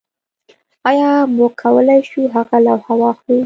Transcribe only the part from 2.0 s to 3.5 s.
شو هغه لوحه واخلو